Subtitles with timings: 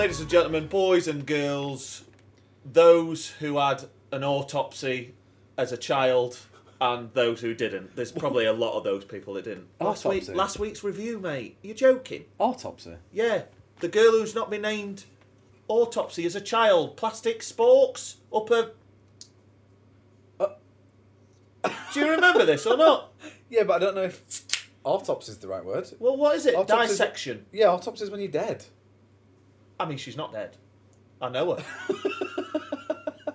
[0.00, 2.04] ladies and gentlemen, boys and girls,
[2.64, 5.12] those who had an autopsy
[5.58, 6.38] as a child
[6.80, 7.94] and those who didn't.
[7.96, 9.66] There's probably a lot of those people that didn't.
[9.78, 10.32] Last week, Autopsy?
[10.32, 11.58] last week's review, mate.
[11.60, 12.24] You're joking?
[12.38, 12.94] Autopsy.
[13.12, 13.42] Yeah,
[13.80, 15.04] the girl who's not been named
[15.68, 18.70] autopsy as a child, plastic sporks up her.
[21.92, 23.12] Do you remember this or not?
[23.50, 24.46] Yeah, but I don't know if
[24.84, 25.86] autopsy is the right word.
[25.98, 26.54] Well, what is it?
[26.54, 27.44] Autopsy- Dissection.
[27.52, 28.64] Yeah, autopsy is when you're dead.
[29.80, 30.56] I mean, she's not dead.
[31.22, 31.64] I know her.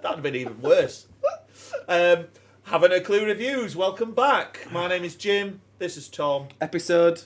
[0.02, 1.08] That'd have been even worse.
[1.88, 2.26] Um,
[2.64, 3.76] having a clue reviews.
[3.76, 4.68] Welcome back.
[4.72, 5.62] My name is Jim.
[5.80, 6.50] This is Tom.
[6.62, 7.24] Episode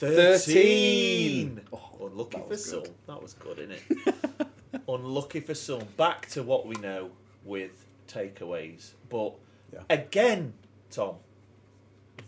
[0.00, 1.60] 13.
[1.72, 2.80] Oh, Unlucky for some.
[2.82, 2.94] good.
[3.06, 4.48] That was good, isn't it?
[4.88, 5.82] Unlucky for some.
[5.96, 7.10] Back to what we know
[7.44, 8.90] with takeaways.
[9.08, 9.34] But
[9.72, 9.82] Yeah.
[9.88, 10.54] again,
[10.90, 11.16] Tom,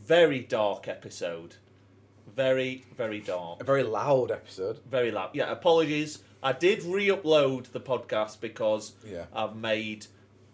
[0.04, 1.56] very dark episode.
[2.36, 3.60] Very, very dark.
[3.62, 4.78] a very loud episode.
[4.88, 5.30] Very loud.
[5.32, 6.18] Yeah, apologies.
[6.42, 9.24] I did re-upload the podcast because Yeah.
[9.34, 10.06] I've made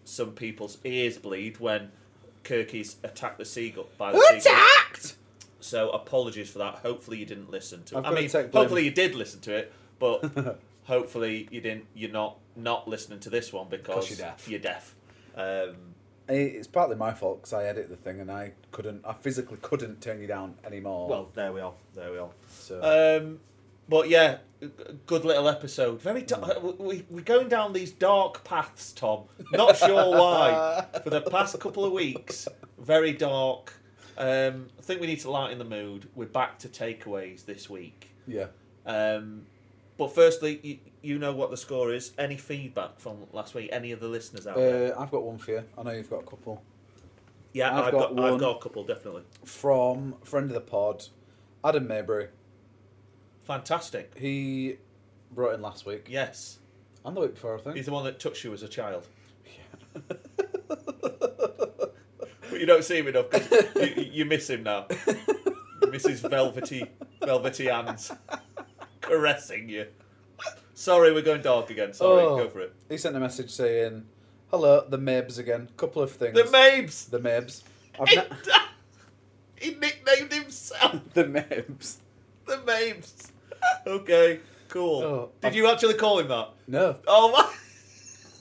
[0.05, 1.91] some people's ears bleed when
[2.43, 4.37] Kirkies attacked the seagull by the seagull.
[4.55, 5.15] Attacked!
[5.59, 6.75] So apologies for that.
[6.75, 8.05] Hopefully you didn't listen to it.
[8.05, 11.85] I mean, hopefully you did listen to it, but hopefully you didn't.
[11.93, 14.47] You're not not listening to this one because you're deaf.
[14.49, 14.95] You're deaf.
[15.35, 15.92] Um,
[16.29, 20.01] It's partly my fault because I edit the thing and I couldn't, I physically couldn't
[20.01, 21.09] turn you down anymore.
[21.09, 21.73] well, there we are.
[21.95, 22.29] There we are.
[22.49, 23.39] so Um,
[23.89, 24.69] but yeah, g-
[25.05, 26.01] good little episode.
[26.01, 26.79] Very dark.
[26.79, 29.23] We, we're going down these dark paths, Tom.
[29.51, 30.85] Not sure why.
[31.03, 32.47] For the past couple of weeks,
[32.79, 33.73] very dark.
[34.17, 36.07] Um, I think we need to lighten the mood.
[36.15, 38.11] We're back to takeaways this week.
[38.27, 38.47] yeah,
[38.85, 39.45] Um,
[39.97, 42.11] but firstly, you, you know what the score is.
[42.17, 43.69] Any feedback from last week?
[43.71, 44.95] Any of the listeners out there?
[44.97, 45.63] uh, I've got one for you.
[45.77, 46.61] I know you've got a couple.
[47.53, 49.23] Yeah, I've I've, got got, I've got a couple definitely.
[49.45, 51.05] From friend of the pod,
[51.63, 52.29] Adam Maybury.
[53.43, 54.17] Fantastic.
[54.17, 54.77] He
[55.31, 56.59] brought in last week Yes,
[57.05, 57.75] and the week before, I think.
[57.75, 59.07] he's the one that touched you as a child.
[62.49, 64.87] But you don't see him enough 'cause you, you miss him now.
[65.83, 66.85] You miss his velvety,
[67.21, 68.09] velvety hands
[69.17, 69.87] caressing you.
[70.73, 71.93] Sorry, we're going dark again.
[71.93, 72.37] Sorry, Oh.
[72.37, 72.73] go for it.
[72.89, 74.05] He sent a message saying,
[74.49, 75.69] "Hello, the Mabes again.
[75.77, 76.33] Couple of things.
[76.35, 77.09] The Mabes.
[77.09, 77.63] The Mabes.
[77.99, 78.35] I've na-
[79.55, 81.97] he nicknamed himself the Mabes.
[82.47, 83.29] the Mabes.
[83.85, 85.01] Okay, cool.
[85.03, 86.49] Oh, Did I've- you actually call him that?
[86.67, 87.53] No, Oh my,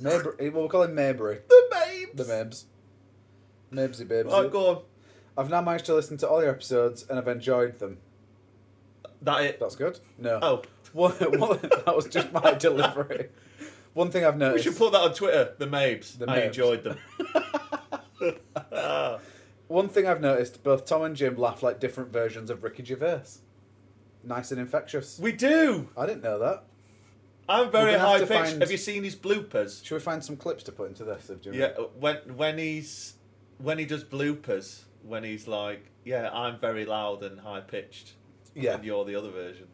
[0.01, 0.49] Maybury.
[0.51, 1.41] Well, we'll call him Maybury.
[1.49, 2.17] the Mabes.
[2.17, 2.65] The Mabes.
[3.73, 4.33] Mabesy babes.
[4.33, 4.83] Right, go on.
[5.37, 7.99] I've now managed to listen to all your episodes and I've enjoyed them.
[9.23, 9.61] That it.
[9.61, 9.99] That's good.
[10.19, 10.39] No.
[10.43, 10.63] Oh,
[10.93, 13.29] One, one, that was just my delivery.
[13.95, 14.67] One thing I've noticed.
[14.67, 15.55] we should put that on Twitter.
[15.59, 16.19] The Mabes.
[16.19, 16.47] The I Mabes.
[16.49, 16.99] enjoyed them.
[19.69, 23.23] One thing I've noticed: both Tom and Jim laugh like different versions of Ricky Gervais.
[24.25, 25.19] Nice and infectious.
[25.19, 25.89] we do.
[25.97, 26.65] I didn't know that.
[27.49, 28.51] I'm very We're gonna have high pitched.
[28.51, 29.85] find- Have you seen his bloopers?
[29.85, 31.55] Should we find some clips to put into this of Jim?
[31.55, 33.15] Yeah, when when he's
[33.59, 38.13] when he does bloopers, when he's like, "Yeah, I'm very loud and high pitched,"
[38.55, 38.75] Yeah.
[38.75, 39.67] and you're the other version.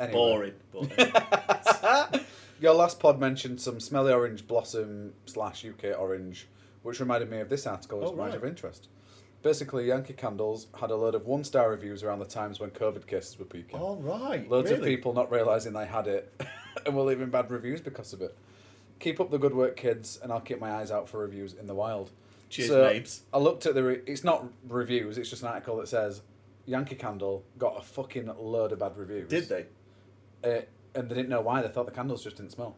[0.00, 0.12] Anyway.
[0.12, 2.24] Boring, but
[2.60, 6.48] Your last pod mentioned some smelly orange blossom slash UK orange,
[6.82, 8.34] which reminded me of this article as Oh, right.
[8.34, 8.88] of interest.
[9.42, 13.06] Basically, Yankee Candles had a load of one star reviews around the times when COVID
[13.06, 13.78] cases were peaking.
[13.78, 14.48] all right.
[14.48, 16.32] Loads of people not realising they had it
[16.86, 18.34] and were leaving bad reviews because of it.
[19.00, 21.66] Keep up the good work, kids, and I'll keep my eyes out for reviews in
[21.66, 22.10] the wild.
[22.48, 23.20] Cheers, So, Mabes.
[23.34, 23.82] I looked at the.
[23.82, 25.18] Re- it's not reviews.
[25.18, 26.22] It's just an article that says
[26.66, 29.28] Yankee Candle got a fucking load of bad reviews.
[29.28, 29.66] Did they?
[30.42, 30.62] Uh,
[30.94, 31.62] and they didn't know why.
[31.62, 32.76] They thought the candles just didn't smell.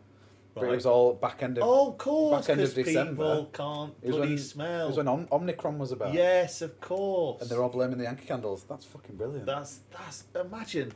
[0.54, 1.64] But it was all back end of.
[1.64, 3.10] Oh, of course, back end of December.
[3.12, 4.84] people can't it was bloody when smell.
[4.84, 6.14] It was when Om- Omnicron was about.
[6.14, 7.42] yes, of course.
[7.42, 8.64] And they're all blaming the Yankee Candles.
[8.66, 9.44] That's fucking brilliant.
[9.44, 10.92] That's that's imagine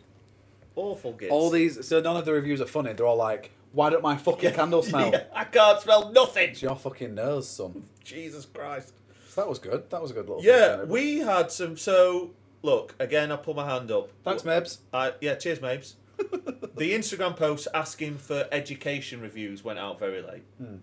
[0.76, 1.30] awful gifts.
[1.30, 1.86] all these.
[1.86, 2.94] So none of the reviews are funny.
[2.94, 6.50] They're all like, "Why don't my fucking candle smell?" Yeah, I can't smell nothing.
[6.50, 7.84] It's your fucking nose, son.
[8.02, 8.94] Jesus Christ.
[9.28, 9.90] So that was good.
[9.90, 10.42] That was a good little.
[10.42, 11.76] Yeah, we had some.
[11.76, 12.30] So
[12.62, 13.30] look again.
[13.32, 14.10] I put my hand up.
[14.24, 14.78] Thanks, Mabes.
[14.92, 15.94] Uh, yeah, cheers, Mabes.
[16.18, 20.44] the Instagram post asking for education reviews went out very late.
[20.58, 20.76] Hmm.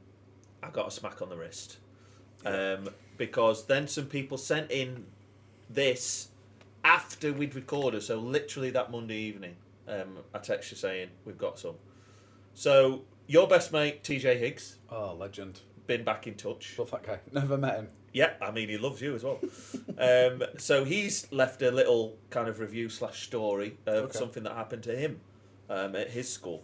[0.63, 1.77] I got a smack on the wrist.
[2.45, 5.05] Um, because then some people sent in
[5.69, 6.29] this
[6.83, 9.55] after we'd recorded, so literally that Monday evening.
[9.87, 11.75] Um, I text you saying we've got some.
[12.53, 15.61] So your best mate TJ Higgs Oh, legend.
[15.85, 16.75] been back in touch.
[16.77, 17.19] Love that guy.
[17.31, 17.87] Never met him.
[18.13, 19.39] Yeah, I mean he loves you as well.
[19.99, 24.17] um, so he's left a little kind of review slash story of Okay.
[24.17, 25.19] something that happened to him
[25.69, 26.63] um, at his school.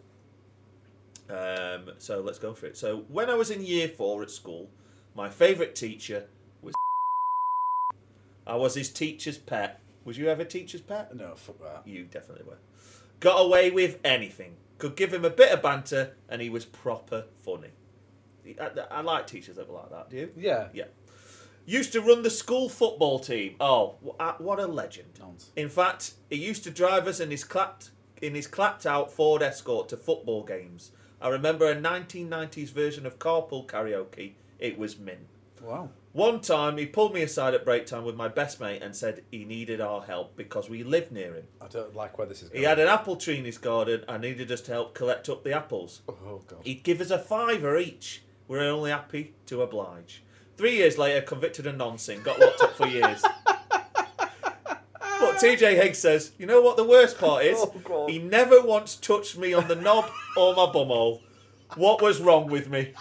[1.29, 2.77] Um, so let's go for it.
[2.77, 4.69] So when I was in year four at school,
[5.15, 6.25] my favourite teacher
[6.61, 6.73] was.
[8.47, 9.79] I was his teacher's pet.
[10.05, 11.15] Was you ever teacher's pet?
[11.15, 11.87] No, fuck that.
[11.87, 12.57] You definitely were.
[13.19, 14.55] Got away with anything.
[14.79, 17.69] Could give him a bit of banter, and he was proper funny.
[18.59, 20.09] I, I like teachers that were like that.
[20.09, 20.31] Do you?
[20.35, 20.67] Yeah.
[20.73, 20.85] Yeah.
[21.65, 23.55] Used to run the school football team.
[23.59, 25.19] Oh, uh, what a legend!
[25.55, 29.41] In fact, he used to drive us in his clapped in his clapped out Ford
[29.41, 30.91] Escort to football games.
[31.21, 34.33] I remember a 1990s version of carpool karaoke.
[34.59, 35.27] It was mint.
[35.61, 35.89] Wow.
[36.11, 39.23] One time, he pulled me aside at break time with my best mate and said
[39.31, 41.45] he needed our help because we lived near him.
[41.61, 42.59] I don't like where this is going.
[42.59, 45.43] He had an apple tree in his garden and needed us to help collect up
[45.43, 46.01] the apples.
[46.09, 46.59] Oh god.
[46.63, 48.23] He'd give us a fiver each.
[48.47, 50.22] We're only happy to oblige.
[50.57, 53.21] Three years later, convicted of nonsense, got locked up for years.
[53.69, 57.57] But TJ Higgs says, you know what the worst part is?
[57.89, 61.21] Oh, he never once touched me on the knob or my bumhole.
[61.75, 62.93] What was wrong with me?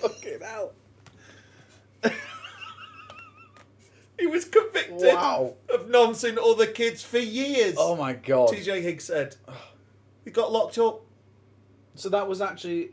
[0.00, 0.72] Fucking hell.
[4.18, 5.54] He was convicted Wow.
[5.72, 7.74] of noncing other kids for years.
[7.78, 8.48] Oh my god.
[8.50, 9.36] TJ Higgs said.
[10.24, 11.02] He got locked up.
[11.94, 12.90] So that was actually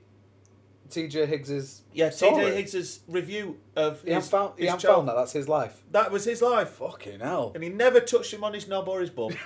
[0.89, 1.81] TJ Higgs's.
[1.93, 2.09] Yeah.
[2.09, 4.95] TJ Higgs's review of He his, found, he his hadn't child.
[4.95, 5.15] found that.
[5.15, 5.81] That's his life.
[5.91, 6.69] That was his life.
[6.69, 7.51] Fucking hell.
[7.55, 9.31] And he never touched him on his knob or his bum.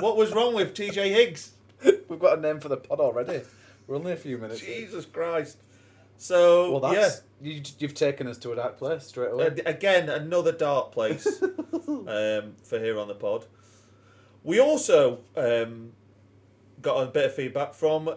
[0.00, 1.52] what was wrong with TJ Higgs?
[2.08, 3.42] We've got a name for the pod already.
[3.86, 4.60] We're only a few minutes.
[4.62, 4.66] in.
[4.66, 5.58] Jesus Christ.
[6.18, 9.48] So, Well, that's you, you've taken us to a dark place straight away.
[9.64, 13.44] A- Again, another dark place um, for here on the pod.
[14.42, 15.92] We also um,
[16.80, 18.10] got a bit of feedback from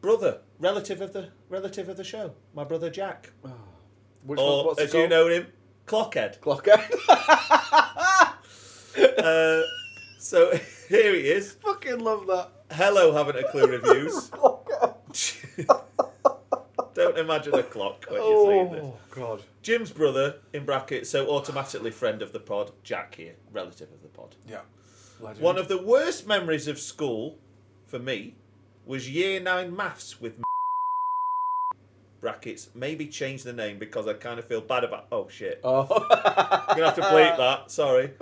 [0.00, 3.30] brother, relative of the relative of the show, my brother Jack,
[4.24, 4.66] Which or one?
[4.66, 5.10] What's as it you called?
[5.10, 5.46] know him,
[5.86, 6.40] Clockhead.
[6.40, 6.78] Clocker.
[9.18, 9.62] uh,
[10.18, 10.56] so
[10.88, 11.52] here he is.
[11.52, 12.50] Fucking love that.
[12.72, 14.30] Hello, haven't a clue reviews.
[16.94, 18.84] Don't imagine a clock when you see this.
[18.84, 19.42] Oh god.
[19.62, 24.08] Jim's brother, in brackets, so automatically friend of the pod, Jack here, relative of the
[24.08, 24.34] pod.
[24.48, 24.60] Yeah.
[25.20, 25.44] Legend.
[25.44, 27.38] One of the worst memories of school,
[27.86, 28.34] for me,
[28.86, 30.40] was year nine maths with
[32.20, 32.70] brackets.
[32.74, 35.06] Maybe change the name because I kind of feel bad about.
[35.12, 35.60] Oh shit!
[35.62, 35.82] Oh.
[36.10, 37.70] I'm gonna have to bleep that.
[37.70, 38.12] Sorry.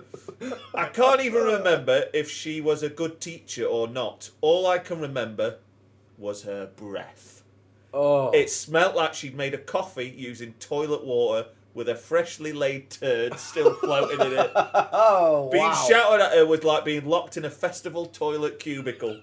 [0.75, 4.31] I can't even remember if she was a good teacher or not.
[4.41, 5.59] All I can remember
[6.19, 7.43] was her breath.
[7.93, 8.31] oh.
[8.31, 13.37] It smelt like she'd made a coffee using toilet water with a freshly laid turd
[13.39, 14.53] still floating in it.
[14.55, 15.49] oh.
[15.51, 15.87] Being wow.
[15.89, 19.21] shouted at her was like being locked in a festival toilet cubicle.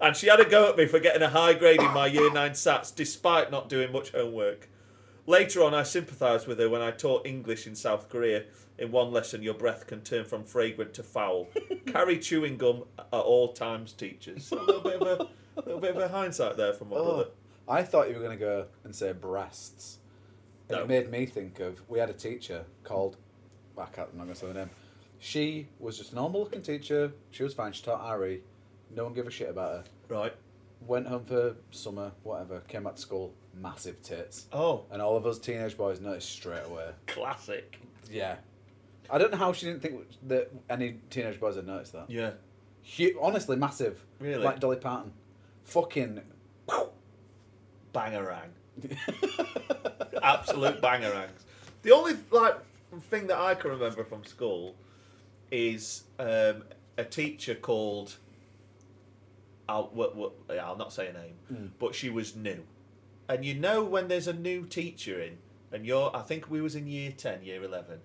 [0.00, 2.32] And she had a go at me for getting a high grade in my year
[2.32, 4.68] 9 SATs despite not doing much homework.
[5.26, 8.44] Later on, I sympathised with her when I taught English in South Korea.
[8.78, 11.48] In one lesson, your breath can turn from fragrant to foul.
[11.86, 14.44] Carry chewing gum at all times, teachers.
[14.46, 17.04] So a little bit of a, little bit of a hindsight there from my oh,
[17.04, 17.28] brother.
[17.66, 19.98] Oh, I thought you were going to go and say breasts.
[20.68, 20.84] And No.
[20.84, 23.16] It made me think of we had a teacher called
[23.78, 24.70] I can't I'm not going to say the name.
[25.18, 27.12] She was just a normal looking teacher.
[27.30, 27.72] She was fine.
[27.72, 28.42] She taught Harry.
[28.94, 29.84] No one gave a shit about her.
[30.08, 30.32] Right.
[30.86, 32.60] Went home for summer, whatever.
[32.60, 36.64] Came back to school, massive tits, Oh, and all of us teenage boys noticed straight
[36.66, 36.90] away.
[37.06, 37.78] classic.
[38.10, 38.36] Yeah,
[39.10, 42.08] I don't know how she didn't think that any teenage boys had noticed that.
[42.10, 42.32] Yeah.
[42.96, 44.04] Hu- honestly, massive.
[44.20, 44.44] Really?
[44.44, 45.12] Like Dolly Parton.
[45.64, 46.20] Fucking.
[47.94, 48.50] Bangarang.
[50.22, 51.44] absolute bangerangs.
[51.82, 52.56] The only like
[53.10, 54.74] thing that I can remember from school
[55.50, 56.64] is um,
[56.98, 58.16] a teacher called.
[59.68, 61.66] I'll, w- w- yeah, I'll not say a name, hmm.
[61.78, 62.64] but she was new,
[63.28, 65.38] and you know when there's a new teacher in,
[65.72, 68.00] and you're I think we was in year ten, year eleven,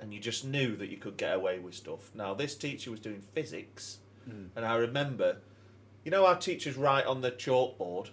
[0.00, 2.10] and you just knew that you could get away with stuff.
[2.14, 4.46] Now this teacher was doing physics, hmm.
[4.56, 5.38] and I remember,
[6.04, 8.08] you know our teachers write on the chalkboard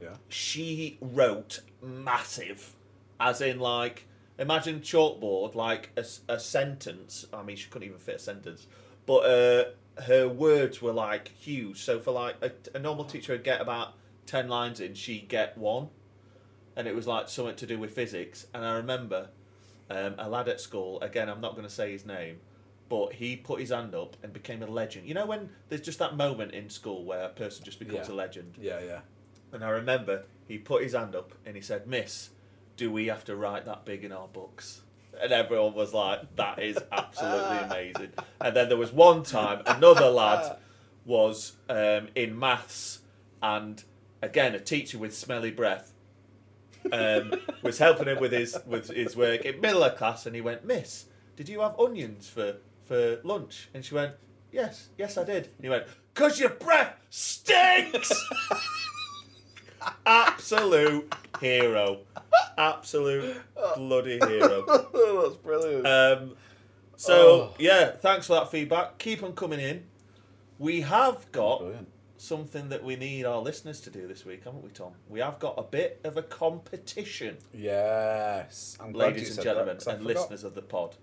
[0.00, 0.16] Yeah.
[0.28, 2.74] she wrote massive,
[3.20, 4.06] as in like
[4.42, 7.24] imagine chalkboard like a sentence.
[7.32, 8.66] I mean, she couldn't even fit a sentence,
[9.06, 9.64] but uh,
[10.02, 11.80] her words were like huge.
[11.80, 13.94] So for like a, a normal teacher would get about
[14.26, 15.88] ten lines in, she'd get one,
[16.76, 18.46] and it was like something to do with physics.
[18.52, 19.28] And I remember
[19.88, 21.00] um, a lad at school.
[21.00, 22.40] Again, I'm not going to say his name.
[22.88, 25.08] But he put his hand up and became a legend.
[25.08, 28.14] You know when there's just that moment in school where a person just becomes Yeah.
[28.14, 28.54] a legend.
[28.60, 29.00] Yeah, yeah.
[29.50, 32.28] And I remember he put his hand up and he said, Miss,
[32.76, 34.82] do we have to write that big in our books?
[35.20, 38.12] And everyone was like, that is absolutely amazing.
[38.40, 40.56] And then there was one time another lad
[41.04, 43.00] was um, in maths
[43.42, 43.82] and
[44.22, 45.92] again a teacher with smelly breath
[46.92, 50.40] um, was helping him with his with his work in middle of class and he
[50.40, 53.68] went, Miss, did you have onions for, for lunch?
[53.74, 54.14] And she went,
[54.50, 55.46] Yes, yes I did.
[55.46, 58.12] And he went, Cause your breath stinks
[60.06, 62.00] Absolute hero.
[62.58, 63.36] Absolute
[63.76, 64.64] bloody hero.
[65.22, 65.86] That's brilliant.
[65.86, 66.36] Um,
[66.96, 67.54] so Oh.
[67.58, 68.98] yeah, thanks for that feedback.
[68.98, 69.84] Keep on coming in.
[70.58, 71.88] We have got Brilliant.
[72.18, 74.92] something that we need our listeners to do this week, haven't we, Tom?
[75.08, 78.76] We have got a bit of a competition, Yes.
[78.80, 80.16] I'm glad you ladies and said gentlemen, that, 'cause I and forgot.
[80.20, 80.96] listeners of the pod.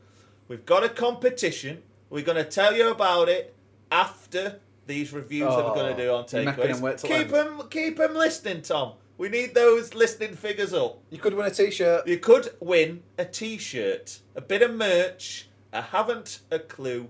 [0.47, 1.83] We've got a competition.
[2.09, 3.53] We're going to tell you about it
[3.91, 4.59] after
[4.89, 7.01] these reviews that we're going Oh, to do on oh, you're them wait takeaways.
[7.01, 8.93] till Keep them, keep them listening, Tom.
[9.17, 10.99] We need those listening figures up.
[11.09, 12.07] You could win a T-shirt.
[12.07, 17.09] You could win a T-shirt, a bit of merch, a haven't a clue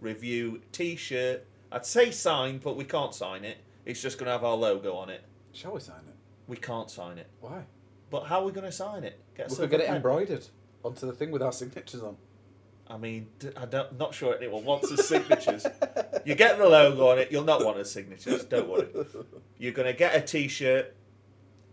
[0.00, 1.44] review T-shirt.
[1.70, 3.58] I'd say signed, but we can't sign it.
[3.84, 5.22] It's just going to have our logo on it.
[5.52, 6.14] Shall we sign it?
[6.46, 7.26] We can't sign it.
[7.40, 7.64] Why?
[8.10, 9.20] But how are we going to sign it?
[9.36, 9.96] Get a We silver could get it pen?
[9.96, 10.46] embroidered
[10.82, 12.16] onto the thing with our signatures on.
[12.90, 13.26] I mean,
[13.56, 15.66] I'm not not sure anyone wants his signatures.
[16.24, 18.44] you get the logo on it, you'll not want his signatures.
[18.44, 18.88] Don't worry.
[19.58, 20.94] You're going to get a T-shirt,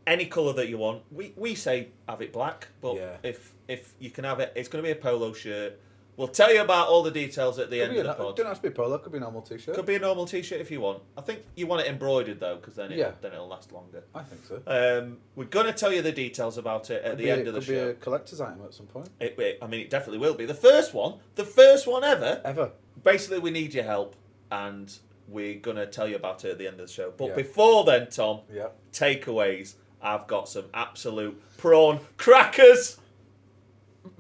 [0.06, 1.04] any colour that you want.
[1.12, 3.18] We we say have it black, but Yeah.
[3.24, 5.80] if if you can have it, it's going to be a polo shirt.
[6.18, 8.38] We'll tell you about all the details at the Could end of the pod.
[8.38, 8.98] don't have to be polo.
[9.00, 9.76] Could be a normal T-shirt.
[9.76, 11.02] Could be a normal T-shirt if you want.
[11.18, 13.12] I think you want it embroidered though, because then it, Yeah.
[13.22, 14.04] then it'll last longer.
[14.16, 14.62] I think so.
[14.66, 17.50] Um, we're going to tell you the details about it at Could the end a,
[17.50, 17.90] of the could be show.
[17.90, 19.10] a collector's item at some point.
[19.20, 22.42] It, it- I mean, it definitely will be the first one, the first one ever.
[22.46, 22.72] Ever.
[23.04, 24.16] Basically, we need your help,
[24.52, 27.12] and we're going to tell you about it at the end of the show.
[27.18, 27.36] But Yeah.
[27.36, 28.68] before then, Tom, Yeah.
[28.94, 29.74] takeaways.
[30.02, 33.00] I've got some absolute prawn crackers.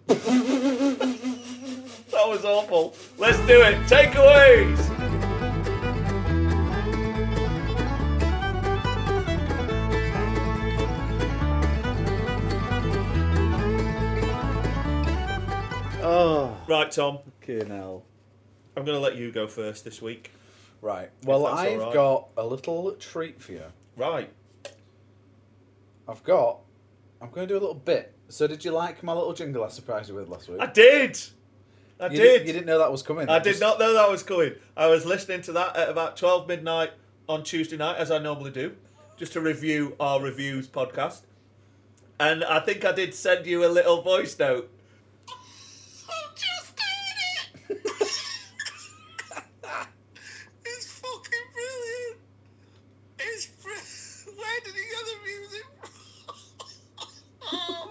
[2.11, 2.95] that was awful.
[3.17, 3.75] Let's do it.
[3.87, 4.91] Takeaways.
[16.07, 16.55] Oh.
[16.67, 17.19] Right, Tom.
[17.41, 18.03] Okay, now.
[18.77, 20.31] I'm going to let you go first this week.
[20.81, 21.09] Right.
[21.23, 23.63] Well, that's I've got a little treat for you.
[23.97, 24.31] Right.
[26.07, 26.59] I've got.
[27.21, 28.13] I'm going to do a little bit.
[28.27, 30.59] So, did you like my little jingle I surprised you with last week?
[30.61, 31.19] I did.
[31.99, 32.47] I you did.
[32.47, 33.29] You didn't know that was coming.
[33.29, 34.53] I did not know that was coming.
[34.75, 36.91] I was listening to that at about 12 midnight
[37.29, 38.75] on Tuesday night, as I normally do,
[39.17, 41.21] just to review our reviews podcast.
[42.19, 44.69] And I think I did send you a little voice note.
[45.27, 47.81] I'm just doing it.
[50.65, 52.17] it's fucking brilliant.
[53.19, 55.65] It's br- where did he get the music
[57.39, 57.89] from?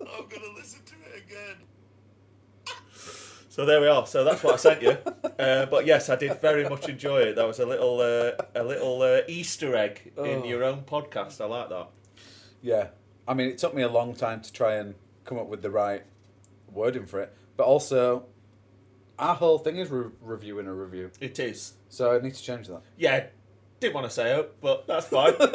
[0.00, 1.56] I'm gonna listen to it again.
[3.56, 4.06] So there we are.
[4.06, 4.98] So that's what I sent you.
[5.38, 7.36] Uh, but yes, I did very much enjoy it.
[7.36, 10.44] That was a little, uh, a little uh, Easter egg in Oh.
[10.44, 11.40] your own podcast.
[11.40, 11.88] I like that.
[12.60, 12.88] Yeah.
[13.26, 14.94] I mean, it took me a long time to try and
[15.24, 16.02] come up with the right
[16.70, 17.34] wording for it.
[17.56, 18.26] But also,
[19.18, 21.10] our whole thing is re- reviewing a review.
[21.18, 21.76] It is.
[21.88, 22.82] So, I need to change that.
[22.98, 23.28] Yeah,
[23.80, 25.32] didn't want to say it, but that's fine.
[25.38, 25.48] so,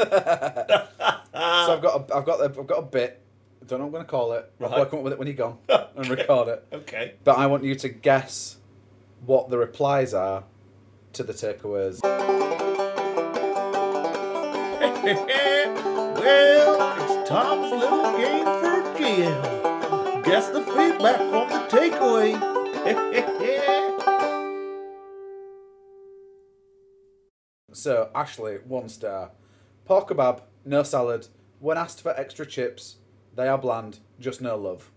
[1.35, 3.23] I've got a, I've got a, I've got a bit.
[3.61, 4.51] I don't know what I'm going to call it.
[4.59, 4.71] Right.
[4.71, 4.85] I'll uh-huh.
[4.89, 5.57] come up with it when you're gone
[5.95, 6.67] and record it.
[6.73, 7.13] okay.
[7.23, 8.57] But I want you to guess
[9.25, 10.43] what the replies are
[11.13, 12.01] to the takeaways.
[15.03, 20.23] well, it's Tom's little game for Jim.
[20.23, 22.49] Guess the feedback from the takeaway.
[27.73, 29.31] So, Ashley, one star.
[29.85, 31.27] Pork kebab, no salad.
[31.59, 32.97] When asked for extra chips,
[33.35, 34.91] they are bland, just no love.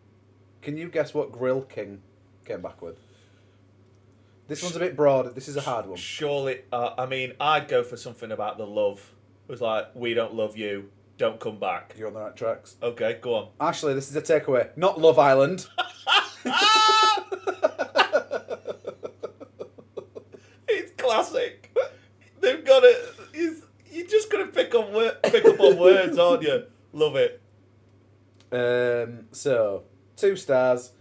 [0.62, 2.02] Can you guess what Grill King
[2.44, 2.98] came back with?
[4.46, 5.34] This one's a bit broad.
[5.34, 5.96] This is a hard one.
[5.96, 9.12] Surely, uh, I mean, I'd go for something about the love.
[9.48, 11.94] It was like, we don't love you, don't come back.
[11.98, 12.76] You're on the right tracks.
[12.82, 13.48] Okay, go on.
[13.60, 14.76] Ashley, this is a takeaway.
[14.76, 15.66] Not Love Island.
[20.66, 21.74] It's classic.
[22.40, 23.14] They've got it.
[23.32, 26.64] It's, you're just gonna pick wor- pick up on words, aren't you?
[26.92, 27.40] Love it.
[28.52, 29.84] Um, so,
[30.16, 30.92] two stars.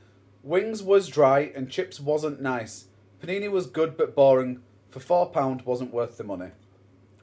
[0.42, 2.86] Wings was dry and chips wasn't nice.
[3.22, 4.62] Panini was good but boring.
[4.90, 6.50] For four pound wasn't worth the money.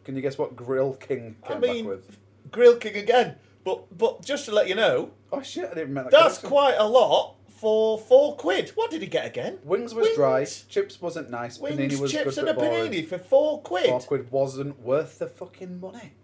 [0.04, 2.18] Can you guess what Grill King I came mean, back with?
[2.50, 3.36] Grill King again.
[3.64, 5.66] But but just to let you know, Oh shit!
[5.66, 6.10] I didn't remember.
[6.10, 8.70] that's quite a lot for four quid.
[8.70, 9.58] What did he get again?
[9.62, 10.44] Wings was dry.
[10.46, 11.58] Chips wasn't nice.
[11.58, 12.90] Wings, panini was chips, good and a boring.
[12.90, 13.86] panini for four quid.
[13.86, 16.14] Four quid wasn't worth the fucking money.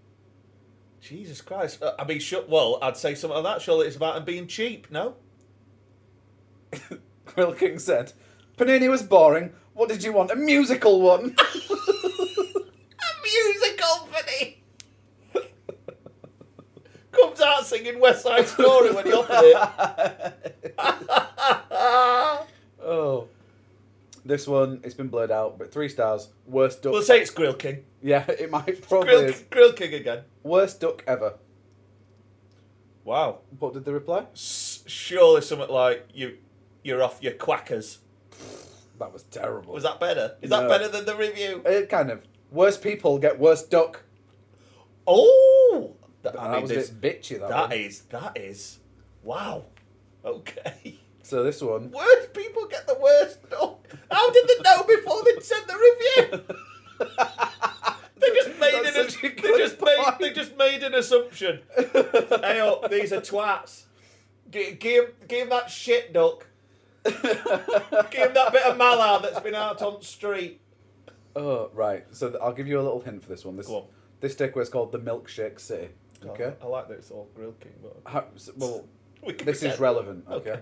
[1.07, 1.81] Jesus Christ!
[1.81, 3.63] Uh, I mean, sh- well, I'd say something like that.
[3.63, 4.91] Surely it's about him being cheap.
[4.91, 5.15] No.
[7.27, 8.13] Grill King said,
[8.57, 9.53] "Panini was boring.
[9.73, 10.33] What did you want?
[10.33, 14.63] A musical one." A musical funny.
[17.13, 20.75] Comes out singing West Side Story when he offered it.
[22.81, 23.29] oh,
[24.27, 26.29] this one it's been blurred out, but three stars.
[26.47, 26.93] Worst duck.
[26.93, 27.85] we'll say it's Grill King.
[28.03, 29.45] yeah, it might probably Grill, is.
[29.51, 30.23] Grill King again.
[30.43, 31.35] Worst duck ever.
[33.05, 33.41] Wow.
[33.59, 34.27] What did they reply?
[34.33, 36.39] S- surely something like you,
[36.83, 37.99] you're off your quackers.
[38.99, 39.75] That was terrible.
[39.75, 40.37] Was that better?
[40.43, 40.63] Is No.
[40.63, 41.63] that better than the review?
[41.65, 42.23] It kind of.
[42.51, 44.03] Worse people get worse duck.
[45.07, 47.73] Oh, that, That I mean, was a this, bit bitchy, that, that one.
[47.79, 48.79] is that is
[49.23, 49.67] wow.
[50.25, 50.99] Okay.
[51.27, 51.91] So this one.
[51.91, 53.39] Worst people get the worst.
[53.51, 53.79] No.
[54.13, 56.45] How did they know before they sent the review?
[58.21, 59.33] they just made That's an.
[59.43, 59.99] They just made.
[60.21, 61.63] They just made an assumption.
[61.77, 63.87] hey, up, these are twats.
[64.53, 66.47] Give, give, give that shit duck.
[67.05, 67.25] give him
[68.35, 70.61] that bit of mallard that's been out on the street.
[71.35, 72.05] Oh, right.
[72.13, 73.57] So th- I'll give you a little hint for this one.
[73.57, 73.85] This Go on.
[74.21, 75.89] this takeaway is called the Milkshake City.
[76.25, 76.53] Okay.
[76.63, 78.85] I like that it's all Grill King, but How, s- well,
[79.45, 80.25] this is relevant.
[80.31, 80.53] Okay?
[80.53, 80.61] Okay.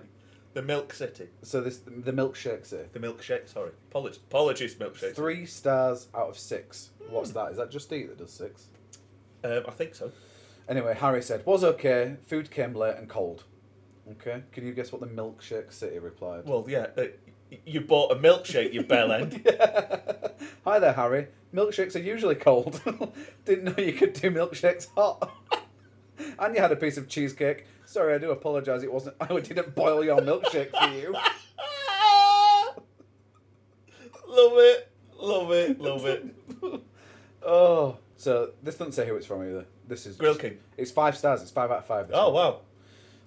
[0.54, 1.28] The Milk City.
[1.42, 2.88] So this the Milkshake City.
[2.92, 3.48] The milkshake.
[3.48, 3.72] Sorry.
[3.90, 4.20] Apologies.
[4.28, 5.14] Apologies, milkshake.
[5.14, 6.90] Three stars out of six.
[7.10, 7.50] What's that?
[7.50, 8.68] Is that just Eat that does six?
[9.42, 10.12] Um, I think so.
[10.68, 13.44] Anyway, Harry said, was okay, food came late and cold.
[14.12, 16.46] Okay, can you guess what the Milkshake City replied?
[16.46, 16.86] Well, yeah.
[16.96, 17.04] Uh,
[17.66, 19.46] you bought a milkshake, you bell end.
[20.64, 21.28] Hi there, Harry.
[21.54, 22.80] Milkshakes are usually cold.
[23.44, 25.30] Didn't know you could do milkshakes hot.
[26.38, 27.66] and you had a piece of cheesecake.
[27.94, 28.82] Sorry, I do apologise.
[28.82, 29.14] It wasn't.
[29.20, 31.12] I didn't boil your milkshake for you.
[34.28, 34.90] love it.
[35.16, 35.80] Love it.
[35.80, 36.24] Love it.
[37.46, 39.66] Oh, so this doesn't say who it's from either.
[39.86, 40.56] This is Grill King.
[40.78, 41.42] It's five stars.
[41.42, 42.08] It's five out of five.
[42.08, 42.34] this Oh, one.
[42.34, 42.60] wow.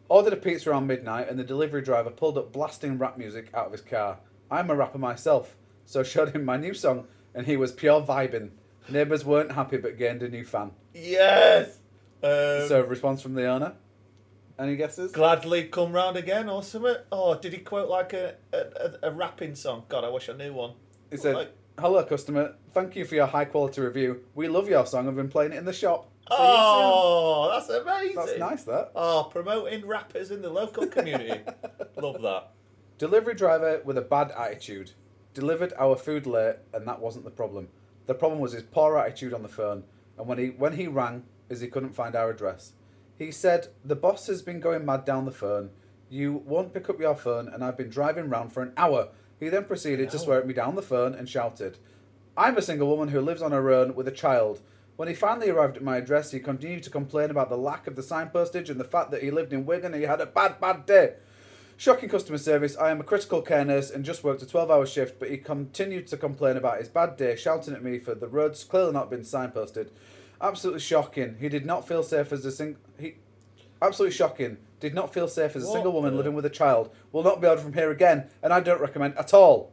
[0.09, 3.67] Ordered a pizza around midnight, and the delivery driver pulled up blasting rap music out
[3.67, 4.17] of his car.
[4.49, 5.55] I'm a rapper myself,
[5.85, 7.05] so showed him my new song,
[7.35, 8.49] and he was pure vibing.
[8.89, 10.71] Neighbours weren't happy, but gained a new fan.
[10.95, 11.77] Yes.
[12.23, 13.73] Um, So, response from the owner.
[14.59, 15.11] Any guesses?
[15.11, 16.95] Gladly come round again or something?
[17.11, 19.83] Oh, did he quote like a, a, a, rapping song?
[19.87, 20.73] God, I wish I knew one.
[21.11, 22.55] He said, Like- "Hello, customer.
[22.73, 24.23] Thank you for your high quality review.
[24.33, 25.07] We love your song.
[25.07, 26.09] I've been playing it in the shop.
[26.29, 28.15] See Oh, that's amazing.
[28.15, 28.63] that's nice.
[28.63, 31.39] That Oh, promoting rappers in the local community.
[31.95, 32.51] Love that.
[32.97, 34.91] delivery driver with a bad attitude
[35.33, 37.69] delivered our food late, and that wasn't the problem.
[38.07, 39.83] The problem was his poor attitude on the phone,
[40.17, 42.73] and when he when he rang, is he couldn't find our address.
[43.17, 45.71] He said the boss has been going mad down the phone.
[46.09, 49.09] You won't pick up your phone, and I've been driving round for an hour.
[49.39, 51.77] He then proceeded to swear at me down the phone and shouted,
[52.37, 54.61] I'm a single woman who lives on her own with a child.
[54.95, 57.95] When he finally arrived at my address, he continued to complain about the lack of
[57.95, 60.59] the signpostage and the fact that he lived in Wigan and he had a bad,
[60.59, 61.13] bad day.
[61.75, 62.75] Shocking customer service.
[62.77, 65.37] I am a critical care nurse and just worked a 12 hour shift, but he
[65.37, 69.11] continued to complain about his bad day, shouting at me for the roads clearly not
[69.11, 69.89] been signposted.
[70.41, 71.37] Absolutely shocking.
[71.39, 72.77] He did not feel safe as a sing.
[72.99, 73.15] He,
[73.81, 74.57] absolutely shocking.
[74.79, 76.93] Did not feel safe as a What single woman the- living with a child.
[77.11, 79.71] Will not be ordered from here again, and I don't recommend at all.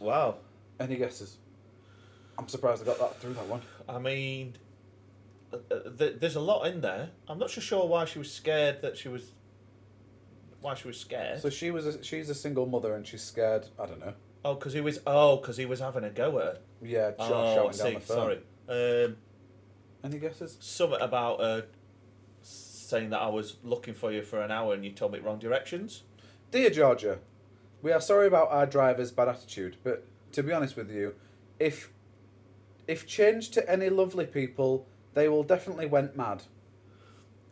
[0.00, 0.36] Wow.
[0.78, 1.36] Any guesses?
[2.38, 3.60] I'm surprised I got that through that one.
[3.88, 4.54] I mean,
[5.52, 7.10] uh, uh, th- there's a lot in there.
[7.28, 9.32] I'm not so sure why she was scared that she was.
[10.62, 11.40] Why she was scared?
[11.40, 13.66] So she was a, she's a single mother and she's scared.
[13.78, 14.14] I don't know.
[14.44, 15.00] oh, because he was.
[15.06, 16.58] Oh, because he was having a go at her.
[16.82, 17.82] Yeah, sh- Oh, I down see.
[17.94, 18.16] the phone.
[18.16, 18.38] Sorry.
[18.70, 19.16] Um,
[20.04, 20.56] Any guesses?
[20.60, 21.62] something about uh,
[22.42, 25.38] saying that I was looking for you for an hour and you told me wrong
[25.40, 26.04] directions.
[26.52, 27.18] Dear Georgia,
[27.82, 31.14] we are sorry about our driver's bad attitude, but to be honest with you,
[31.58, 31.90] if
[32.86, 36.44] if changed to any lovely people, they will definitely went mad.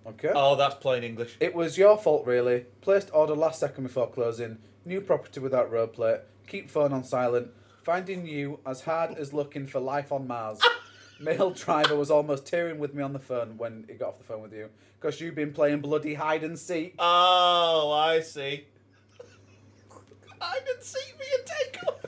[0.07, 0.31] Okay.
[0.35, 1.37] Oh, that's plain English.
[1.39, 2.65] It was your fault, really.
[2.81, 4.59] Placed order last second before closing.
[4.85, 6.21] New property without road plate.
[6.47, 7.49] Keep phone on silent.
[7.85, 10.61] Finding you as hard as looking for life on Mars.
[11.21, 14.25] Male driver was almost tearing with me on the phone when he got off the
[14.25, 14.69] phone with you.
[15.01, 16.95] Because you've been playing bloody hide and seek.
[16.99, 18.67] Oh, I see.
[20.41, 22.01] I didn't see me and take off.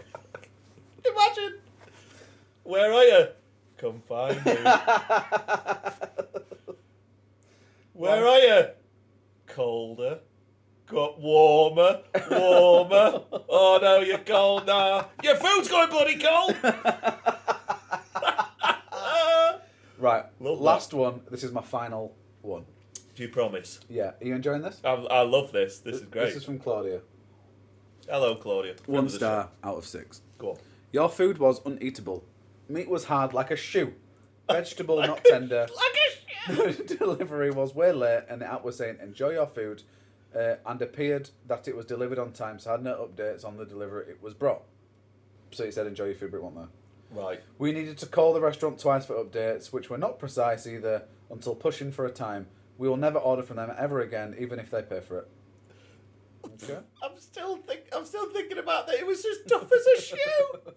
[1.36, 1.58] Imagine.
[2.62, 3.26] Where are you?
[3.78, 4.52] Come find me.
[7.94, 8.64] Where are you?
[9.46, 10.20] Colder.
[10.86, 13.22] Got warmer, warmer.
[13.52, 15.08] Oh no, you're cold now.
[15.22, 16.56] Your food's going bloody cold.
[20.00, 20.64] Right, Love that.
[20.64, 21.20] last one.
[21.30, 22.64] This is my final one.
[23.14, 23.80] Do you promise?
[23.88, 24.80] Yeah, are you enjoying this?
[24.82, 25.78] I, I love this.
[25.78, 26.26] This is great.
[26.26, 27.00] This is from Claudia.
[28.08, 28.76] Hello, Claudia.
[28.86, 30.18] One of the star out of six.
[30.18, 30.22] show.
[30.38, 30.56] Go on.
[30.92, 32.22] Your food was uneatable.
[32.68, 33.92] Meat was hard like a shoe.
[34.50, 35.66] Vegetable not tender.
[35.76, 36.86] Like a shit.
[36.98, 39.82] Delivery was way late, and the app was saying enjoy your food,
[40.34, 42.58] uh, and appeared that it was delivered on time.
[42.58, 44.62] So had no updates on the delivery it was brought.
[45.50, 46.68] So it said enjoy your food, but it wasn't there.
[47.12, 47.40] Right.
[47.58, 51.54] We needed to call the restaurant twice for updates, which were not precise either, until
[51.54, 52.46] pushing for a time.
[52.78, 55.28] We will never order from them ever again, even if they pay for it.
[56.62, 56.78] Okay.
[57.02, 57.82] I'm still think.
[57.94, 58.96] I'm still thinking about that.
[58.96, 60.72] It was as tough as a shoe.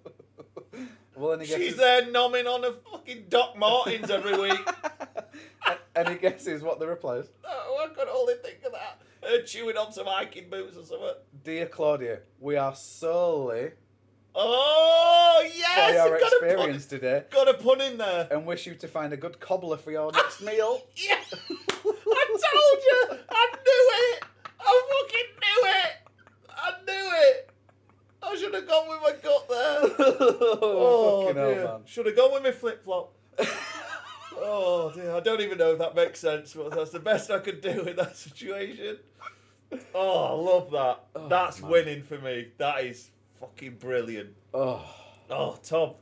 [1.16, 1.64] Well, any guesses?
[1.64, 4.60] She's there nomming on a fucking Doc Martens every week.
[5.96, 7.28] Any guesses what the reply is?
[7.46, 9.00] oh, I could only think of that.
[9.22, 11.14] Her chewing on some hiking boots or something.
[11.44, 13.74] Dear Claudia, we are solely
[14.36, 18.28] Oh yes, our I've got a pun, experience today got a pun in there.
[18.32, 20.82] and wish you to find a good cobbler for your next ah, meal.
[20.96, 24.24] Yeah, I told you, I knew it.
[24.60, 25.92] I fucking knew it.
[26.50, 27.50] I knew it.
[28.24, 30.08] I should have gone with my gut there.
[30.62, 31.82] oh, fucking hell, man.
[31.86, 33.14] Should have gone with my flip flop.
[34.36, 37.38] oh dear, I don't even know if that makes sense, but that's the best I
[37.38, 38.98] could do in that situation.
[39.94, 41.04] Oh, I love that.
[41.16, 41.72] Oh, that's man.
[41.72, 42.48] winning for me.
[42.58, 43.10] That is
[43.44, 44.34] fucking brilliant.
[44.54, 44.84] Oh,
[45.30, 45.94] Oh, Tom.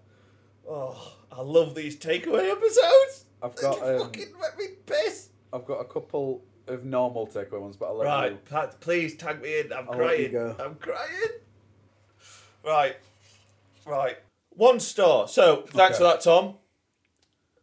[0.68, 3.26] Oh, I love these takeaway episodes.
[3.42, 5.30] I've got, um, fucking make me piss.
[5.54, 8.10] I've got a couple of normal takeaway ones, but I'll let you.
[8.34, 9.72] Right, Pat, please tag me in.
[9.74, 10.56] I'm I'll let you crying.
[10.60, 11.32] I'm crying.
[12.64, 12.98] Right,
[13.86, 14.18] right.
[14.50, 15.28] One star.
[15.28, 16.56] So thanks for that, Tom.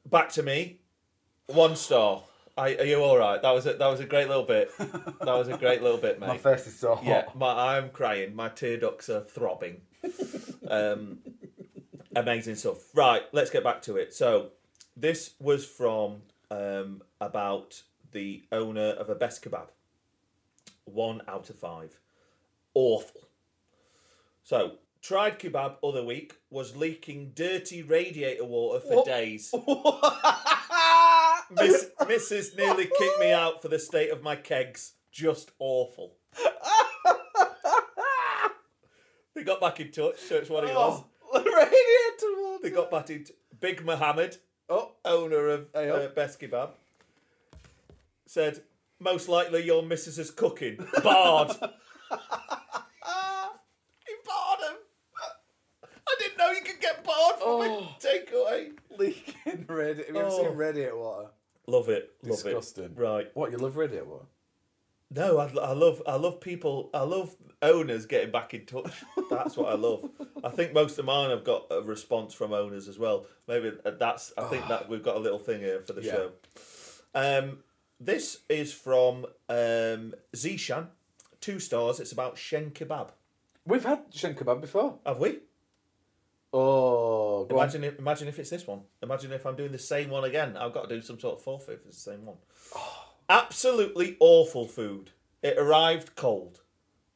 [0.07, 0.81] Back to me.
[1.47, 2.23] One star.
[2.59, 3.41] I, are you all right?
[3.41, 4.77] That was a, that was a great little bit.
[4.79, 6.27] That was a great little bit, mate.
[6.27, 7.05] My face is so hot.
[7.05, 8.35] Yeah, my, I'm crying.
[8.35, 9.83] My tear ducts are throbbing.
[10.69, 11.19] Um,
[12.17, 12.79] amazing stuff.
[12.95, 14.13] Right, let's get back to it.
[14.13, 14.51] So,
[14.97, 19.69] this was from um, about the owner of a best kebab.
[20.85, 22.01] One out of five.
[22.75, 23.29] Awful.
[24.43, 29.55] So, tried kebab other week was leaking dirty radiator water for days.
[31.51, 32.57] Miss, Mrs.
[32.57, 34.95] nearly kicked me out for the state of my kegs.
[35.11, 36.17] Just awful.
[39.35, 41.03] they got back in touch, so it's what it was.
[41.33, 42.59] Oh, radiator water.
[42.63, 44.37] They got back in t- Big Mohammed,
[44.69, 46.15] Oh, owner of Hey, uh, up.
[46.15, 46.71] Best Kebab,
[48.27, 48.61] said,
[49.01, 50.77] most likely your missus is cooking.
[51.03, 51.49] Barred.
[51.53, 51.57] he
[54.25, 54.77] barred him.
[56.07, 57.89] I didn't know you could get barred from Oh.
[57.97, 58.73] a takeaway.
[58.99, 60.07] leaking radiator.
[60.07, 60.43] Have you ever Oh.
[60.49, 61.29] seen radiator water?
[61.69, 62.13] Love it.
[62.23, 62.85] Love Disgusting.
[62.85, 62.93] it.
[62.97, 63.31] Right.
[63.35, 64.23] What, you love radiator What?
[65.11, 66.91] No, I, I love I love people.
[66.93, 68.93] I love owners getting back in touch.
[69.31, 70.09] That's what I love.
[70.45, 73.27] I think most of mine have got a response from owners as well.
[73.47, 74.33] Maybe that's.
[74.37, 76.13] I think that we've got a little thing here for the Yeah.
[76.13, 76.31] show.
[77.15, 77.59] Um,
[77.99, 80.89] this is from um, Zishan,
[81.41, 82.01] two stars.
[82.01, 83.09] It's about Shen kebab.
[83.65, 84.99] We've had shin kebab before.
[85.07, 85.39] Have we?
[86.53, 87.47] Oh.
[87.51, 88.81] Imagine if, imagine if it's this one.
[89.03, 90.57] Imagine if I'm doing the same one again.
[90.57, 92.37] I've got to do some sort of forfeit if it's the same one.
[93.29, 95.11] Absolutely awful food.
[95.43, 96.61] It arrived cold.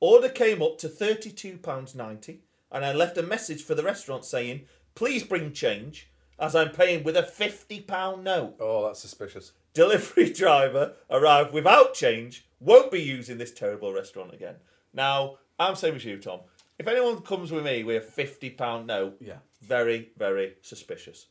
[0.01, 2.39] Order came up to £32.90
[2.71, 4.63] and I left a message for the restaurant saying,
[4.95, 8.57] please bring change as I'm paying with a £50 note.
[8.59, 9.53] Oh, that's suspicious.
[9.75, 14.57] Delivery driver arrived without change, won't be using this terrible restaurant again.
[14.93, 16.41] Now, I'm same as you, Tom.
[16.83, 19.39] If anyone comes with me with a £50 note, Yeah.
[19.61, 21.29] very, very suspicious.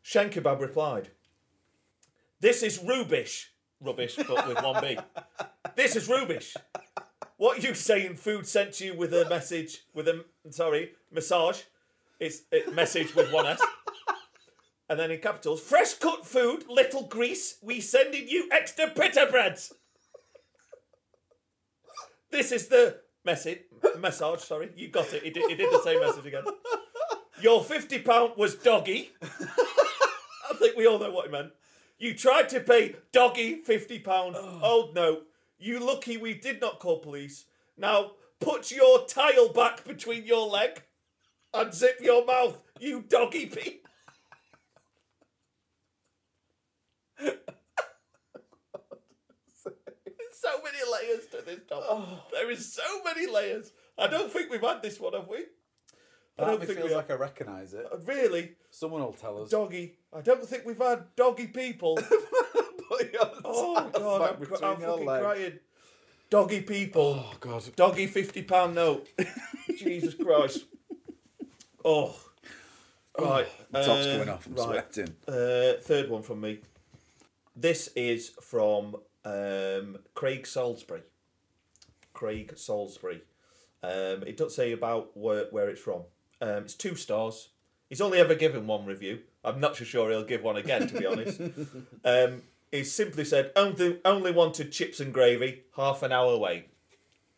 [0.00, 1.10] Shen Kebab replied,
[2.40, 3.52] This is rubbish.
[3.82, 4.98] Rubbish, but with one B.
[5.76, 6.56] This is rubbish.
[7.36, 11.60] What you saying food sent to you with a message, with a, sorry, massage.
[12.18, 13.60] It's a message with one S.
[14.88, 19.74] And then in capitals, fresh cut food, little grease, we sending you extra pita breads.
[22.30, 23.58] This is the message,
[23.98, 24.70] Massage, sorry.
[24.76, 25.22] You got it.
[25.22, 26.44] He did, he did the same message again.
[27.42, 29.10] Your £50 was doggy.
[29.20, 31.50] I think we all know what he meant.
[31.98, 34.60] You tried to pay doggy £50 old oh.
[34.62, 35.26] oh, note.
[35.58, 37.44] You lucky we did not call police.
[37.76, 40.82] Now put your tile back between your leg
[41.52, 43.80] and zip your mouth, you doggy pee.
[47.18, 47.34] There's
[50.56, 52.18] so many layers to this, Tom.
[52.32, 53.72] There is so many layers.
[53.98, 55.44] I don't think we've had this one, have we?
[56.38, 57.86] I don't think feels we like I recognise it.
[57.90, 58.06] have.
[58.06, 58.52] Really?
[58.70, 59.48] Someone will tell us.
[59.50, 59.94] Doggy.
[60.12, 61.98] I don't think we've had doggy people.
[63.44, 65.24] Oh god, I'm, cr- I'm fucking legs.
[65.24, 65.58] crying.
[66.30, 67.24] Doggy people.
[67.26, 67.64] Oh god.
[67.74, 69.08] Doggy fifty pound note.
[69.76, 70.64] Jesus Christ.
[71.84, 72.14] Oh.
[73.18, 73.46] Right.
[73.72, 74.46] Top's uh, going off.
[74.46, 74.94] I'm right.
[74.94, 75.14] sweating.
[75.26, 76.60] Uh, third one from me.
[77.54, 81.02] This is from um, Craig Salisbury.
[82.14, 83.22] Craig Salisbury.
[83.82, 86.02] Um, it doesn't say about where, where it's from.
[86.40, 87.50] Um, it's two stars.
[87.88, 89.20] He's only ever given one review.
[89.44, 91.40] I'm not so sure he'll give one again, to be honest.
[92.04, 96.66] Um, he simply said, only, only wanted chips and gravy, half an hour away.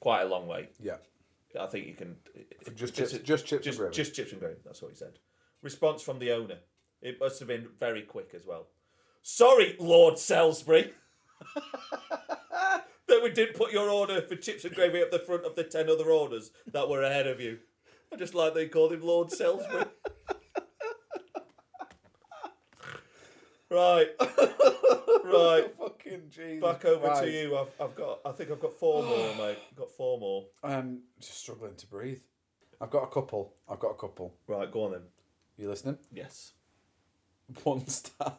[0.00, 0.68] Quite a long way.
[0.80, 0.96] Yeah.
[1.58, 2.16] I think you can.
[2.74, 3.94] Just chips, just chips just, and gravy.
[3.94, 4.56] just chips and gravy.
[4.64, 5.18] That's what he said.
[5.62, 6.58] Response from the owner.
[7.02, 8.66] It must have been very quick as well.
[9.22, 10.92] Sorry, Lord Salisbury,
[13.08, 15.64] that we didn't put your order for chips and gravy up the front of the
[15.64, 17.58] ten other orders that were ahead of you.
[18.12, 19.84] I just like they called him Lord Salisbury.
[23.70, 24.08] right,
[25.24, 25.74] right.
[25.78, 27.22] Fucking Fucking Jesus Back over Christ.
[27.22, 27.56] to you.
[27.56, 28.20] I've, I've got.
[28.24, 29.58] I think I've got four more, mate.
[29.76, 30.46] Got four more.
[30.62, 32.20] I'm just struggling to breathe.
[32.80, 33.54] I've got a couple.
[33.68, 34.34] I've got a couple.
[34.46, 35.02] Right, go on then.
[35.56, 35.98] You listening?
[36.12, 36.52] Yes.
[37.64, 38.36] One star.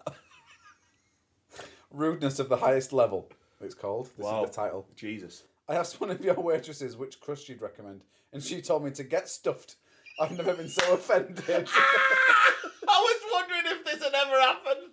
[1.91, 3.29] Rudeness of the highest level.
[3.61, 4.07] It's called.
[4.17, 4.43] This Wow.
[4.43, 4.87] is the title.
[4.95, 5.43] Jesus.
[5.67, 8.01] I asked one of your waitresses which crust she'd recommend,
[8.33, 9.75] and she told me to get stuffed.
[10.19, 11.43] I've never been so offended.
[11.47, 14.91] I was wondering if this had ever happened.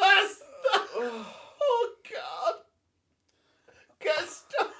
[0.00, 0.42] That's.
[0.74, 2.54] Oh God.
[4.00, 4.72] Get stuff.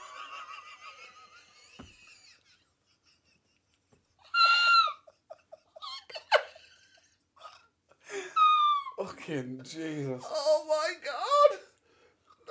[8.98, 10.24] Fucking Jesus.
[10.28, 11.58] Oh my God.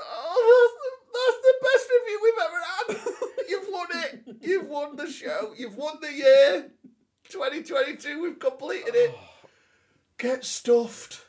[0.02, 3.48] Oh, that's the, that's the best review we've ever had.
[3.50, 4.38] You've won it.
[4.42, 5.54] You've won the show.
[5.58, 6.72] You've won the year.
[7.30, 8.22] 2022.
[8.22, 9.16] We've completed it.
[10.18, 11.26] Get stuffed.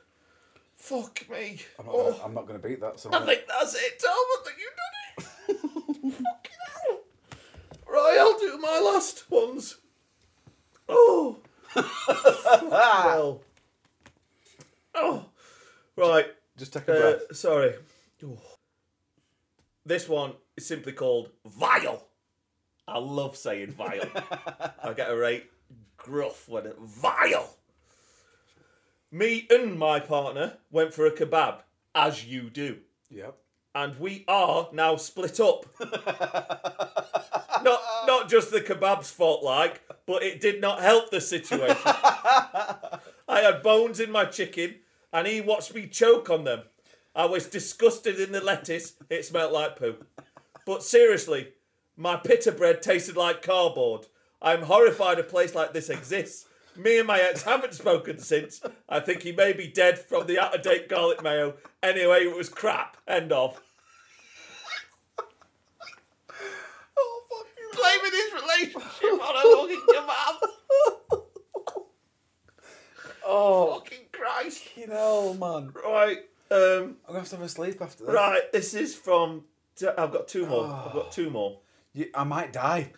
[0.76, 1.61] Fuck me.
[1.79, 2.11] I'm not, Oh.
[2.12, 2.98] gonna, I'm not gonna beat that.
[3.00, 4.11] So I think that's it, Tom.
[4.14, 6.12] I think you've done it.
[6.14, 7.00] Fucking hell.
[7.88, 9.76] Right, I'll do my last ones.
[10.88, 11.38] Oh.
[11.76, 13.42] well.
[14.94, 15.26] Oh.
[15.96, 16.26] Right.
[16.57, 17.37] just take a Uh, breath.
[17.37, 17.74] sorry.
[18.24, 18.38] Oh.
[19.85, 22.07] This one is simply called Vile.
[22.87, 24.09] I love saying vile.
[24.83, 25.44] I get a right
[25.96, 27.57] gruff when it vile.
[29.12, 31.62] Me and my partner went for a kebab,
[31.94, 32.79] as you do
[33.11, 33.37] Yep.
[33.74, 35.66] and we are now split up.
[37.62, 41.76] not not just the kebab's fault, like, but it did not help the situation.
[41.85, 43.00] I
[43.42, 44.76] had bones in my chicken,
[45.12, 46.62] and he watched me choke on them.
[47.14, 49.96] I was disgusted in the lettuce; it smelt like poo.
[50.64, 51.49] But seriously,
[51.96, 54.07] my pita bread tasted like cardboard.
[54.42, 56.46] I'm horrified a place like this exists.
[56.77, 58.62] Me and my ex haven't spoken since.
[58.88, 61.55] I think he may be dead from the out of date garlic mayo.
[61.83, 62.96] Anyway, it was crap.
[63.07, 63.61] End of.
[66.96, 67.70] Oh fucking.
[67.75, 70.37] Blaming his relationship on a fucking kebab.
[73.27, 74.62] Oh Fucking Christ.
[74.76, 75.72] You know, man.
[75.85, 76.18] Right,
[76.50, 78.14] um, I'm gonna have to have a sleep after this.
[78.14, 78.52] right.
[78.52, 79.44] This is from.
[79.96, 80.66] I've got two more.
[80.66, 81.61] I've got two more.
[81.92, 82.92] You, I might die.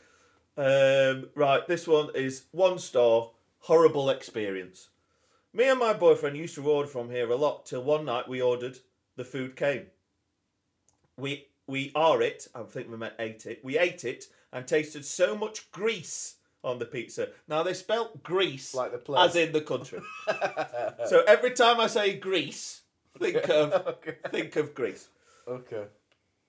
[0.57, 3.31] Um, right, this one is one star,
[3.61, 4.91] horrible experience.
[5.55, 8.43] Me and my boyfriend used to order from here a lot till one night we
[8.43, 8.79] ordered,
[9.17, 9.87] the food came.
[11.17, 13.61] We we are it, I think we meant ate it.
[13.63, 17.29] We ate it and tasted so much grease on the pizza.
[17.49, 19.31] Now they spelt Greece Like the place.
[19.31, 20.01] as in the country.
[21.09, 22.83] so every time I say Greece,
[23.19, 24.17] think of Okay.
[24.31, 25.09] think of Greece.
[25.47, 25.85] Okay.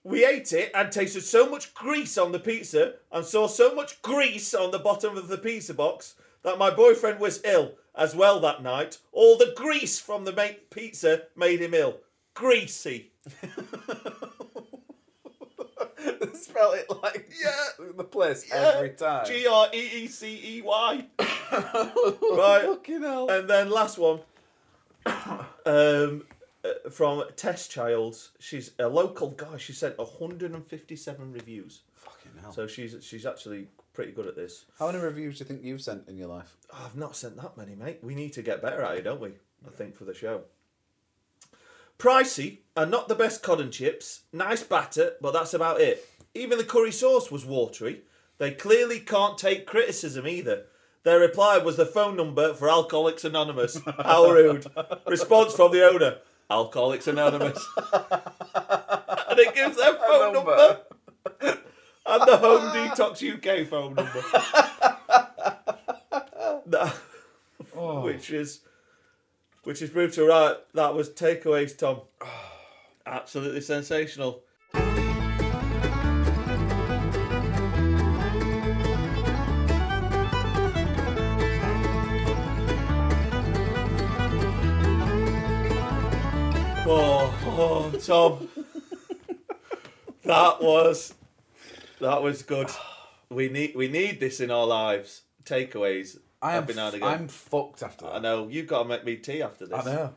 [0.04, 4.02] We ate it and tasted so much grease on the pizza and saw so much
[4.02, 8.40] grease on the bottom of the pizza box that my boyfriend was ill as well
[8.42, 8.98] that night.
[9.14, 12.00] All the grease from the pizza made him ill.
[12.34, 13.12] Greasy.
[16.42, 17.86] Spell it like Yeah.
[17.98, 19.26] the place every time.
[19.26, 21.06] G R E E C E Y.
[21.52, 22.64] Right.
[22.66, 23.30] Fucking hell.
[23.30, 24.22] And then last one
[25.06, 26.24] um,
[26.66, 28.32] uh, from Tess Childs.
[28.40, 29.58] She's a local guy.
[29.58, 31.82] She sent 157 reviews.
[31.96, 32.52] Fucking hell.
[32.54, 34.66] So she's she's actually pretty good at this.
[34.80, 36.56] How many reviews do you think you've sent in your life?
[36.74, 38.00] I've not sent that many, mate.
[38.02, 39.34] We need to get better at it, don't we?
[39.68, 40.42] I think for the show.
[42.00, 44.22] Pricey and not the best cod and chips.
[44.34, 46.06] Nice batter, but that's about it.
[46.36, 48.02] Even the curry sauce was watery.
[48.38, 50.66] They clearly can't take criticism either.
[51.04, 53.80] Their reply was the phone number for Alcoholics Anonymous.
[53.86, 54.66] How rude.
[55.06, 56.18] Response from the owner
[56.50, 57.66] Alcoholics Anonymous.
[57.94, 60.56] and it gives their phone number.
[60.56, 61.60] number.
[62.06, 64.24] and the Home Detox UK phone number.
[67.76, 68.02] Oh.
[68.02, 68.62] Which is
[69.64, 70.56] which is brutal, right?
[70.74, 72.02] That was takeaways, Tom.
[73.06, 74.44] Absolutely sensational.
[86.86, 88.50] Oh, oh Tom.
[90.26, 91.14] that was
[92.02, 92.70] that was good.
[93.30, 95.22] We need we need this in our lives.
[95.46, 96.20] Takeaways.
[96.42, 96.64] I am.
[96.64, 97.10] every now and f- again.
[97.22, 98.16] I'm fucked after that.
[98.16, 99.80] I know you've got to make me tea after this.
[99.86, 100.14] I know.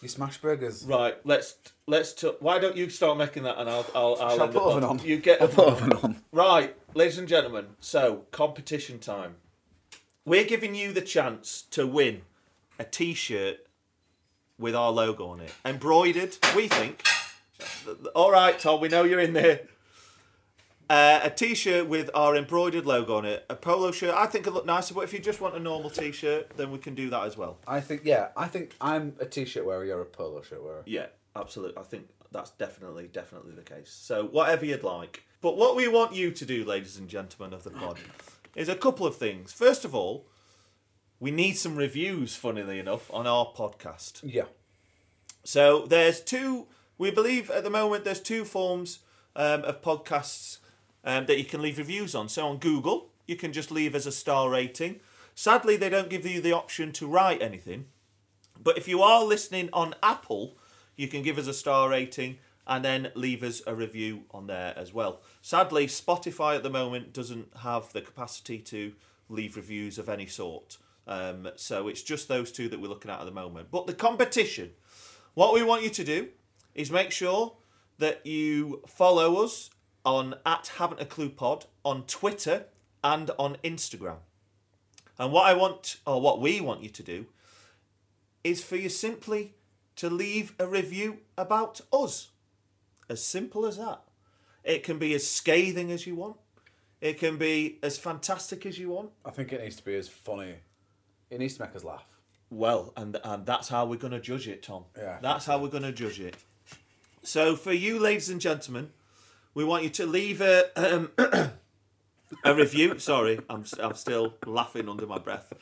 [0.00, 0.84] You smash burgers.
[0.84, 1.56] Right, let's
[1.88, 2.12] let's.
[2.12, 4.52] T- why don't you start making that and I'll I'll, I'll Shall I end put
[4.52, 4.98] the oven on?
[5.00, 6.22] You get I'll put oven on.
[6.32, 7.66] right, ladies and gentlemen.
[7.80, 9.34] So competition time.
[10.24, 12.22] We're giving you the chance to win
[12.78, 13.66] a T-shirt
[14.58, 16.36] with our logo on it, embroidered.
[16.56, 17.04] We think.
[18.14, 18.80] All right, Tom.
[18.80, 19.60] We know you're in there.
[20.90, 23.44] Uh, a t-shirt with our embroidered logo on it.
[23.50, 24.94] A polo shirt, I think, would look nicer.
[24.94, 27.58] But if you just want a normal t-shirt, then we can do that as well.
[27.66, 28.28] I think yeah.
[28.36, 29.84] I think I'm a t-shirt wearer.
[29.84, 30.82] You're a polo shirt wearer.
[30.86, 31.76] Yeah, absolutely.
[31.78, 33.90] I think that's definitely, definitely the case.
[33.90, 35.24] So whatever you'd like.
[35.40, 37.98] But what we want you to do, ladies and gentlemen of the pod,
[38.56, 39.52] is a couple of things.
[39.52, 40.26] First of all,
[41.20, 42.36] we need some reviews.
[42.36, 44.20] Funnily enough, on our podcast.
[44.22, 44.44] Yeah.
[45.44, 46.66] So there's two.
[46.96, 49.00] We believe at the moment there's two forms
[49.36, 50.58] um, of podcasts
[51.04, 52.28] um, that you can leave reviews on.
[52.28, 55.00] So on Google, you can just leave as a star rating.
[55.34, 57.86] Sadly, they don't give you the option to write anything.
[58.60, 60.56] But if you are listening on Apple,
[60.96, 64.74] you can give us a star rating and then leave us a review on there
[64.76, 65.20] as well.
[65.40, 68.92] Sadly, Spotify at the moment doesn't have the capacity to
[69.28, 70.76] leave reviews of any sort.
[71.08, 73.68] Um, so it's just those two that we're looking at at the moment.
[73.70, 74.72] But the competition,
[75.34, 76.28] what we want you to do
[76.74, 77.54] is make sure
[77.98, 79.70] that you follow us
[80.04, 82.66] on at haven't a clue pod on Twitter
[83.02, 84.18] and on Instagram.
[85.18, 87.26] And what I want, or what we want you to do,
[88.44, 89.54] is for you simply
[89.96, 92.28] to leave a review about us.
[93.10, 94.02] As simple as that.
[94.62, 96.36] It can be as scathing as you want.
[97.00, 99.10] It can be as fantastic as you want.
[99.24, 100.56] I think it needs to be as funny.
[101.30, 102.06] It needs to make us laugh.
[102.50, 104.84] Well, and and that's how we're going to judge it, Tom.
[104.96, 105.18] Yeah.
[105.20, 106.36] That's how we're going to judge it.
[107.22, 108.90] So, for you, ladies and gentlemen,
[109.52, 111.10] we want you to leave a um,
[112.44, 112.98] a review.
[112.98, 115.52] Sorry, I'm I'm still laughing under my breath.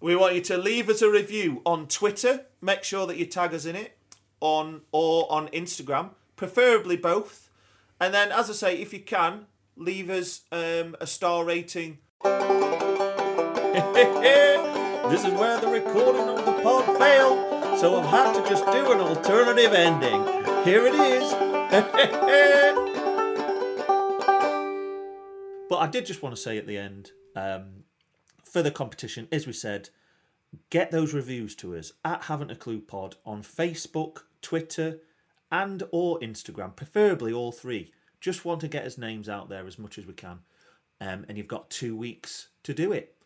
[0.00, 2.46] We want you to leave us a review on Twitter.
[2.60, 3.96] Make sure that you tag us in it
[4.40, 7.48] on or on Instagram, preferably both.
[8.00, 11.98] And then, as I say, if you can, leave us um, a star rating.
[15.10, 18.92] this is where the recording of the pod failed, so I've had to just do
[18.92, 20.22] an alternative ending.
[20.64, 21.32] Here it is.
[25.68, 27.84] but I did just want to say at the end, um,
[28.44, 29.88] for the competition, as we said,
[30.70, 34.98] get those reviews to us at Haven't a Clue Pod on Facebook, Twitter,
[35.50, 37.92] and or Instagram, preferably all three.
[38.20, 40.40] Just want to get his names out there as much as we can.
[41.00, 43.16] Um, and you've got two weeks to do it.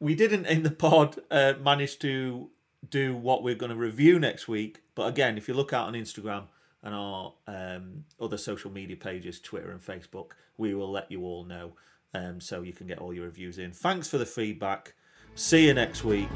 [0.00, 2.48] We didn't in the pod uh, manage to
[2.88, 4.82] do what we're going to review next week.
[4.94, 6.44] But again, if you look out on Instagram
[6.82, 11.44] and our um, other social media pages, Twitter and Facebook, we will let you all
[11.44, 11.72] know
[12.14, 13.72] um, so you can get all your reviews in.
[13.72, 14.94] Thanks for the feedback.
[15.34, 16.28] See you next week.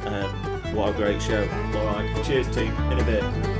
[0.00, 0.30] Um,
[0.74, 1.42] what a great show.
[1.74, 2.24] All right.
[2.24, 2.72] Cheers, team.
[2.90, 3.55] In a bit.